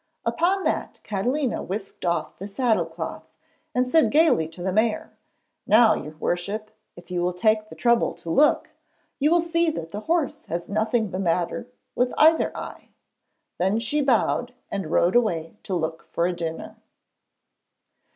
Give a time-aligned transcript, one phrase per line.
[0.25, 3.37] Upon that Catalina whisked off the saddle cloth,
[3.75, 5.13] and said gaily to the mayor:
[5.67, 8.71] 'Now, your worship, if you will take the trouble to look,
[9.19, 12.89] you will see that the horse has nothing the matter with either eye!'
[13.59, 16.77] Then she bowed and rode away to look for a dinner.